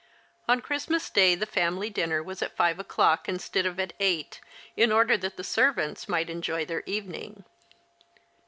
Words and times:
On 0.47 0.61
Christmas 0.61 1.11
Day 1.11 1.35
the 1.35 1.45
family 1.45 1.91
dinner 1.91 2.23
was 2.23 2.41
at 2.41 2.55
five 2.55 2.79
o'clock 2.79 3.29
instead 3.29 3.67
of 3.67 3.79
at 3.79 3.93
eight, 3.99 4.39
in 4.75 4.91
order 4.91 5.15
that 5.15 5.37
the 5.37 5.43
ser;, 5.43 5.71
vants 5.71 6.09
might 6.09 6.27
enjoy 6.27 6.65
their 6.65 6.81
evening. 6.87 7.45